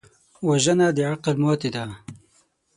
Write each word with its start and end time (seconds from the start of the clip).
وژنه 0.47 0.87
د 0.95 0.97
عقل 1.11 1.35
ماتې 1.43 1.69
ده 1.75 1.85